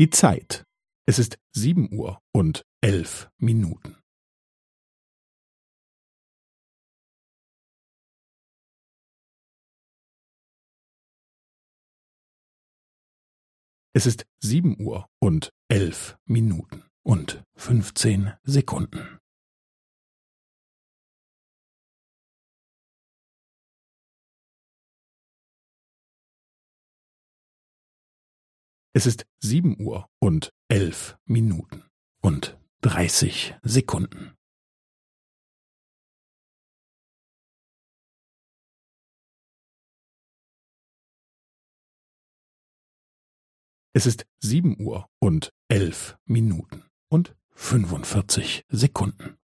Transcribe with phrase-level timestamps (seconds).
[0.00, 0.64] Die Zeit.
[1.06, 4.00] Es ist sieben Uhr und elf Minuten.
[13.92, 19.19] Es ist sieben Uhr und elf Minuten und fünfzehn Sekunden.
[28.92, 31.84] Es ist sieben Uhr und elf Minuten
[32.20, 34.36] und dreißig Sekunden.
[43.92, 49.39] Es ist sieben Uhr und elf Minuten und fünfundvierzig Sekunden.